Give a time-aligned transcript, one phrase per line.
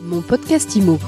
[0.00, 0.98] Mon podcast IMO.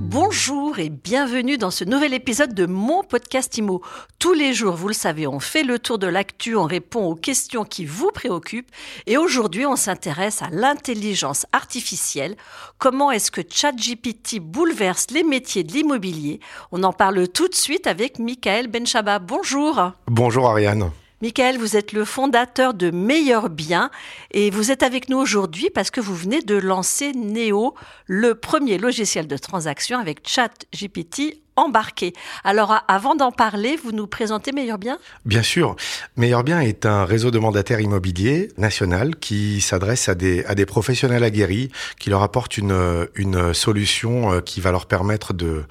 [0.00, 3.80] Bonjour et bienvenue dans ce nouvel épisode de mon podcast IMO.
[4.18, 7.14] Tous les jours, vous le savez, on fait le tour de l'actu, on répond aux
[7.14, 8.70] questions qui vous préoccupent
[9.06, 12.36] et aujourd'hui, on s'intéresse à l'intelligence artificielle.
[12.78, 16.40] Comment est-ce que ChatGPT bouleverse les métiers de l'immobilier?
[16.70, 19.18] On en parle tout de suite avec Michael Benchaba.
[19.18, 19.92] Bonjour.
[20.06, 20.90] Bonjour Ariane.
[21.22, 23.92] Michael, vous êtes le fondateur de Meilleur Bien
[24.32, 27.76] et vous êtes avec nous aujourd'hui parce que vous venez de lancer Neo,
[28.06, 32.12] le premier logiciel de transaction avec ChatGPT embarqué.
[32.44, 34.98] Alors avant d'en parler, vous nous présentez Meilleur Bien?
[35.24, 35.76] Bien sûr.
[36.16, 40.66] Meilleur Bien est un réseau de mandataires immobiliers national qui s'adresse à des, à des
[40.66, 45.64] professionnels aguerris, qui leur apporte une, une solution euh, qui va leur permettre de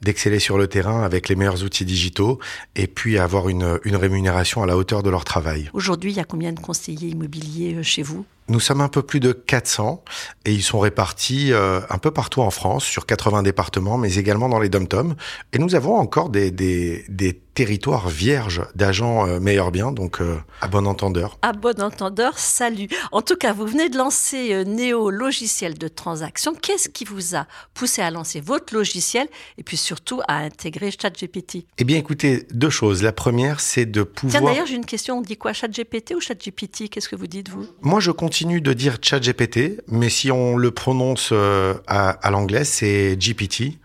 [0.00, 2.38] d'exceller sur le terrain avec les meilleurs outils digitaux
[2.76, 5.70] et puis avoir une, une rémunération à la hauteur de leur travail.
[5.72, 8.24] Aujourd'hui, il y a combien de conseillers immobiliers euh, chez vous?
[8.48, 10.02] Nous sommes un peu plus de 400
[10.44, 14.48] et ils sont répartis euh, un peu partout en France, sur 80 départements, mais également
[14.48, 15.14] dans les dom-toms.
[15.52, 20.36] Et nous avons encore des, des, des territoire vierge d'agents euh, meilleurs biens, donc euh,
[20.60, 21.40] à bon entendeur.
[21.42, 22.86] À bon entendeur, salut.
[23.10, 26.54] En tout cas, vous venez de lancer euh, Néo logiciel de transaction.
[26.54, 29.26] Qu'est-ce qui vous a poussé à lancer votre logiciel
[29.58, 31.66] et puis surtout à intégrer ChatGPT?
[31.78, 33.02] Eh bien, écoutez, deux choses.
[33.02, 34.40] La première, c'est de pouvoir.
[34.40, 35.18] Tiens, d'ailleurs, j'ai une question.
[35.18, 36.88] On dit quoi ChatGPT ou ChatGPT?
[36.88, 37.66] Qu'est-ce que vous dites, vous?
[37.80, 43.16] Moi, je continue de dire ChatGPT, mais si on le prononce à, à l'anglais, c'est
[43.16, 43.80] GPT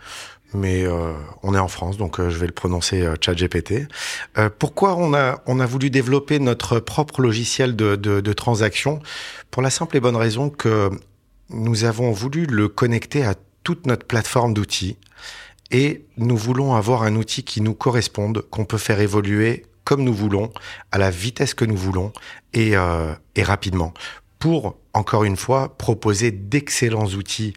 [0.53, 3.87] mais euh, on est en France, donc euh, je vais le prononcer euh, ChatGPT.
[4.59, 9.01] Pourquoi on a, on a voulu développer notre propre logiciel de, de, transaction?
[9.51, 10.89] Pour la simple et bonne raison que
[11.49, 14.97] nous avons voulu le connecter à toute notre plateforme d'outils
[15.71, 20.13] et nous voulons avoir un outil qui nous corresponde, qu'on peut faire évoluer comme nous
[20.13, 20.51] voulons,
[20.91, 22.13] à la vitesse que nous voulons
[22.53, 22.73] et,
[23.35, 23.93] et rapidement
[24.43, 27.53] pour, encore une fois, proposer d'excellents outils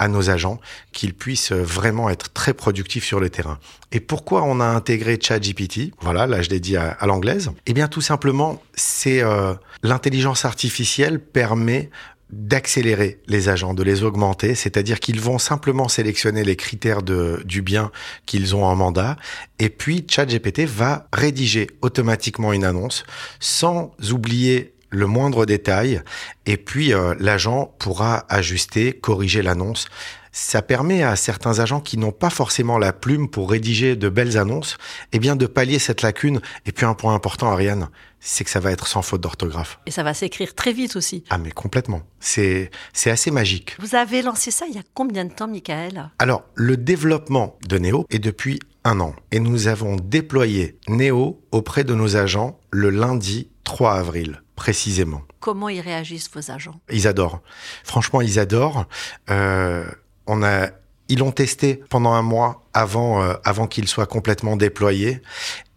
[0.00, 0.58] à nos agents,
[0.92, 3.58] qu'ils puissent vraiment être très productifs sur le terrain.
[3.92, 7.50] Et pourquoi on a intégré ChatGPT Voilà, là je l'ai dit à, l'anglaise?
[7.66, 9.52] Eh bien tout simplement, c'est euh,
[9.82, 11.90] l'intelligence artificielle permet
[12.30, 17.60] d'accélérer les agents, de les augmenter, c'est-à-dire qu'ils vont simplement sélectionner les critères de, du
[17.60, 17.90] bien
[18.24, 19.16] qu'ils ont en mandat,
[19.58, 23.04] et puis ChatGPT va rédiger automatiquement une annonce
[23.38, 26.02] sans oublier le moindre détail,
[26.46, 29.88] et puis euh, l'agent pourra ajuster, corriger l'annonce.
[30.32, 34.38] Ça permet à certains agents qui n'ont pas forcément la plume pour rédiger de belles
[34.38, 34.78] annonces,
[35.12, 36.40] eh bien de pallier cette lacune.
[36.66, 37.88] Et puis un point important, Ariane,
[38.20, 39.80] c'est que ça va être sans faute d'orthographe.
[39.86, 41.24] Et ça va s'écrire très vite aussi.
[41.30, 42.02] Ah mais complètement.
[42.20, 43.76] C'est c'est assez magique.
[43.80, 46.10] Vous avez lancé ça il y a combien de temps, Michael?
[46.20, 51.84] Alors le développement de Neo est depuis un an et nous avons déployé Neo auprès
[51.84, 55.22] de nos agents le lundi 3 avril précisément.
[55.38, 56.80] Comment ils réagissent vos agents?
[56.90, 57.40] Ils adorent.
[57.84, 58.86] Franchement, ils adorent.
[59.30, 59.88] Euh,
[60.26, 60.70] on a,
[61.08, 65.22] ils l'ont testé pendant un mois avant, euh, avant qu'il soit complètement déployé.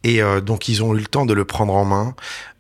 [0.04, 2.16] Et euh, donc, ils ont eu le temps de le prendre en main.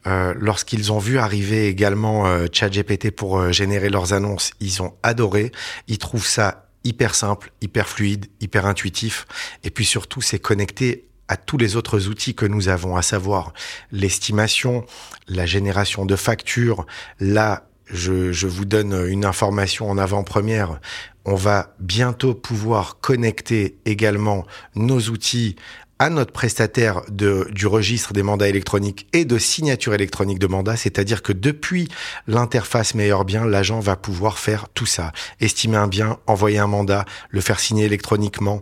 [0.05, 5.51] Euh, Lorsqu'ils ont vu arriver également ChatGPT pour générer leurs annonces, ils ont adoré.
[5.87, 9.25] Ils trouvent ça hyper simple, hyper fluide, hyper intuitif.
[9.63, 13.53] Et puis surtout, c'est connecté à tous les autres outils que nous avons, à savoir
[13.91, 14.85] l'estimation,
[15.27, 16.85] la génération de factures.
[17.19, 20.79] Là, je, vous donne une information en avant-première.
[21.25, 24.45] On va bientôt pouvoir connecter également
[24.75, 25.55] nos outils
[25.99, 31.21] à notre prestataire du registre des mandats électroniques et de signature électronique de mandat, c'est-à-dire
[31.21, 31.87] que depuis
[32.27, 35.13] l'interface Meilleur Bien, l'agent va pouvoir faire tout ça.
[35.39, 38.59] Estimer un bien, envoyer un mandat, le faire signer électroniquement,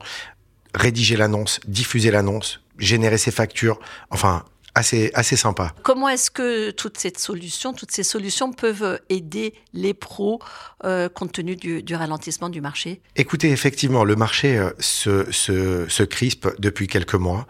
[0.73, 5.73] rédiger l'annonce, diffuser l'annonce, générer ses factures, enfin assez assez sympa.
[5.83, 10.39] Comment est-ce que toutes ces solutions, toutes ces solutions peuvent aider les pros
[10.85, 13.01] euh, compte tenu du, du, ralentissement du marché?
[13.15, 17.47] Écoutez, effectivement, le marché euh, se, se, se, crispe depuis quelques mois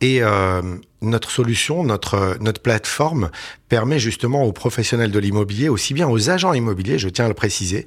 [0.00, 0.62] et euh,
[1.00, 3.30] notre solution, notre notre plateforme
[3.68, 7.34] permet justement aux professionnels de l'immobilier, aussi bien aux agents immobiliers, je tiens à le
[7.34, 7.86] préciser,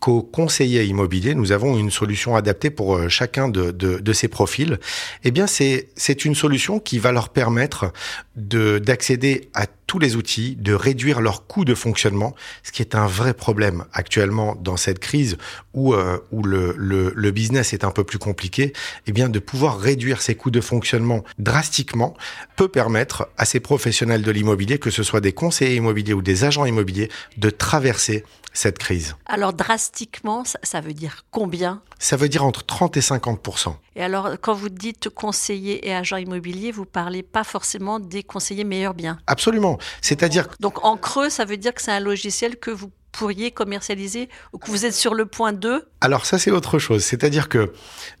[0.00, 4.28] qu'aux conseillers immobiliers, nous avons une solution adaptée pour euh, chacun de, de, de ces
[4.28, 4.78] profils.
[5.24, 7.92] Eh bien, c'est une solution qui va leur permettre
[8.36, 12.94] de d'accéder à tous les outils, de réduire leurs coûts de fonctionnement, ce qui est
[12.94, 15.36] un vrai problème actuellement dans cette crise
[15.74, 18.72] où euh, où le, le, le business est un peu plus compliqué.
[19.06, 22.16] Eh bien, de pouvoir réduire ses coûts de fonctionnement drastiquement
[22.56, 26.44] peut permettre à ces professionnels de l'immobilier, que ce soit des conseillers immobiliers ou des
[26.44, 29.14] agents immobiliers, de traverser cette crise.
[29.26, 33.74] Alors drastiquement drastiquement, ça, ça veut dire combien Ça veut dire entre 30 et 50%
[33.96, 38.64] Et alors, quand vous dites conseiller et agent immobilier, vous parlez pas forcément des conseillers
[38.64, 39.18] meilleurs biens.
[39.26, 39.78] Absolument.
[40.00, 44.28] C'est-à-dire Donc en creux, ça veut dire que c'est un logiciel que vous pourriez commercialiser
[44.52, 47.72] ou que vous êtes sur le point de Alors ça c'est autre chose, c'est-à-dire que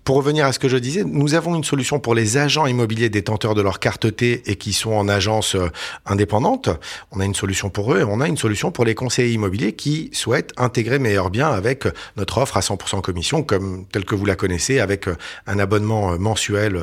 [0.04, 3.08] pour revenir à ce que je disais, nous avons une solution pour les agents immobiliers
[3.08, 5.68] détenteurs de leur carte T et qui sont en agence euh,
[6.06, 6.68] indépendante.
[7.12, 9.72] On a une solution pour eux et on a une solution pour les conseillers immobiliers
[9.74, 11.84] qui souhaitent intégrer Meilleur Bien avec
[12.16, 15.16] notre offre à 100% commission comme telle que vous la connaissez avec euh,
[15.46, 16.80] un abonnement euh, mensuel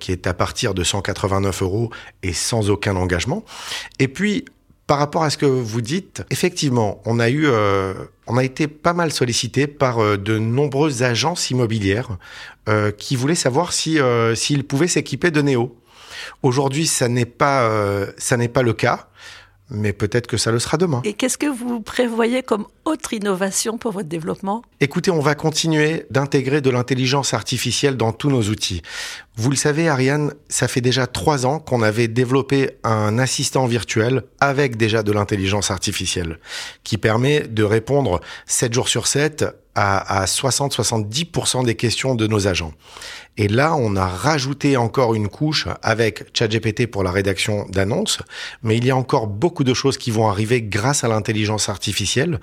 [0.00, 1.90] qui est à partir de 189 euros
[2.22, 3.44] et sans aucun engagement.
[3.98, 4.44] Et puis
[4.86, 7.94] par rapport à ce que vous dites, effectivement, on a eu, euh,
[8.26, 12.18] on a été pas mal sollicité par euh, de nombreuses agences immobilières
[12.68, 13.98] euh, qui voulaient savoir si
[14.34, 15.76] s'ils pouvaient s'équiper de Néo.
[16.42, 17.68] Aujourd'hui, ça n'est pas,
[18.16, 19.08] ça n'est pas le cas
[19.70, 21.02] mais peut-être que ça le sera demain.
[21.04, 24.62] Et qu'est-ce que vous prévoyez comme autre innovation pour votre développement?
[24.80, 28.82] Écoutez, on va continuer d'intégrer de l'intelligence artificielle dans tous nos outils.
[29.36, 34.22] Vous le savez, Ariane, ça fait déjà trois ans qu'on avait développé un assistant virtuel
[34.40, 36.38] avec déjà de l'intelligence artificielle
[36.84, 39.44] qui permet de répondre 7 jours sur 7
[39.76, 42.72] à, à 60-70% des questions de nos agents.
[43.36, 48.18] Et là, on a rajouté encore une couche avec ChatGPT pour la rédaction d'annonces,
[48.62, 52.40] mais il y a encore beaucoup de choses qui vont arriver grâce à l'intelligence artificielle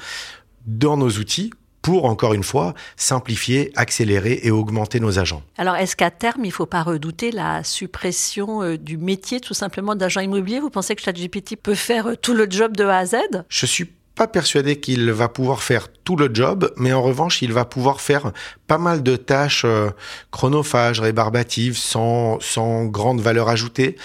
[0.65, 1.51] dans nos outils
[1.81, 5.43] pour, encore une fois, simplifier, accélérer et augmenter nos agents.
[5.57, 9.53] Alors, est-ce qu'à terme, il ne faut pas redouter la suppression euh, du métier tout
[9.53, 12.99] simplement d'agent immobilier Vous pensez que ChatGPT peut faire euh, tout le job de A
[12.99, 13.15] à Z?
[13.49, 17.51] Je suis pas persuadé qu'il va pouvoir faire tout le job, mais en revanche, il
[17.51, 18.31] va pouvoir faire
[18.67, 19.89] pas mal de tâches euh,
[20.31, 23.97] chronophages, rébarbatives, sans, sans grande valeur ajoutée.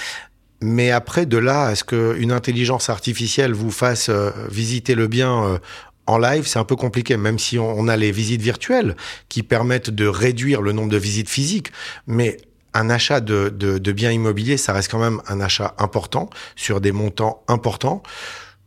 [0.61, 5.45] Mais après, de là à ce qu'une intelligence artificielle vous fasse euh, visiter le bien
[5.45, 5.59] euh,
[6.07, 8.97] en live, c'est un peu compliqué, même si on, a les visites virtuelles
[9.29, 11.71] qui permettent de réduire le nombre de visites physiques.
[12.07, 12.39] Mais
[12.73, 16.81] un achat de, de, de biens immobiliers, ça reste quand même un achat important sur
[16.81, 18.03] des montants importants.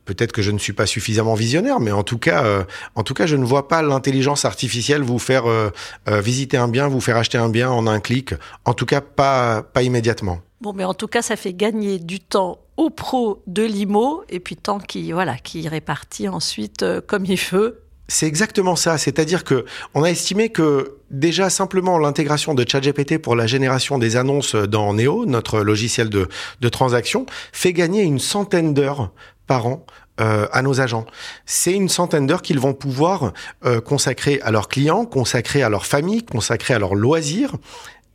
[0.06, 2.64] Peut-être que je ne suis pas suffisamment visionnaire, mais en tout cas, euh,
[2.96, 5.70] en tout cas, je ne vois pas l'intelligence artificielle vous faire euh,
[6.10, 8.34] euh, visiter un bien, vous faire acheter un bien en un clic.
[8.66, 10.40] En tout cas, pas pas immédiatement.
[10.62, 14.40] Bon, mais en tout cas, ça fait gagner du temps aux pros de l'IMO et
[14.40, 18.98] puis tant qui voilà, qui répartit ensuite comme il veut c'est exactement ça.
[18.98, 24.18] C'est-à-dire que on a estimé que déjà simplement l'intégration de ChatGPT pour la génération des
[24.18, 26.28] annonces dans Neo, notre logiciel de,
[26.60, 29.12] de transaction, fait gagner une centaine d'heures
[29.48, 29.86] par an
[30.20, 31.06] euh, à nos agents.
[31.46, 33.32] C'est une centaine d'heures qu'ils vont pouvoir
[33.64, 37.56] euh, consacrer à leurs clients, consacrer à leur famille, consacrer à leurs loisirs.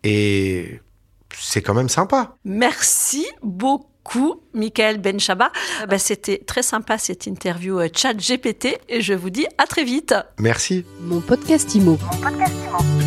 [0.05, 0.81] Et
[1.39, 2.37] c'est quand même sympa.
[2.45, 3.96] Merci beaucoup.
[4.55, 5.51] Michael Benchaba.
[5.89, 9.85] Bah, C'était très sympa cette interview euh, chat GPT et je vous dis à très
[9.85, 10.15] vite.
[10.39, 10.85] Merci.
[11.01, 11.99] Mon podcast Imo.
[12.13, 13.06] Mon podcast Imo.